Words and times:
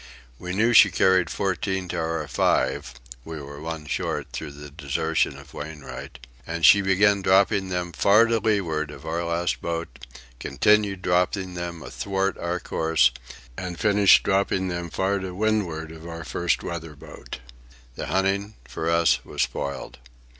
We 0.39 0.55
knew 0.55 0.73
she 0.73 0.89
carried 0.89 1.29
fourteen 1.29 1.83
boats 1.83 1.91
to 1.91 1.97
our 1.99 2.27
five 2.27 2.95
(we 3.23 3.39
were 3.39 3.61
one 3.61 3.85
short 3.85 4.29
through 4.33 4.53
the 4.53 4.71
desertion 4.71 5.37
of 5.37 5.53
Wainwright), 5.53 6.25
and 6.47 6.65
she 6.65 6.81
began 6.81 7.21
dropping 7.21 7.69
them 7.69 7.91
far 7.91 8.25
to 8.25 8.39
leeward 8.39 8.89
of 8.89 9.05
our 9.05 9.23
last 9.23 9.61
boat, 9.61 10.07
continued 10.39 11.03
dropping 11.03 11.53
them 11.53 11.83
athwart 11.83 12.35
our 12.39 12.59
course, 12.59 13.11
and 13.55 13.77
finished 13.79 14.23
dropping 14.23 14.69
them 14.69 14.89
far 14.89 15.19
to 15.19 15.35
windward 15.35 15.91
of 15.91 16.07
our 16.07 16.23
first 16.23 16.63
weather 16.63 16.95
boat. 16.95 17.37
The 17.93 18.07
hunting, 18.07 18.55
for 18.67 18.89
us, 18.89 19.23
was 19.23 19.43
spoiled. 19.43 19.99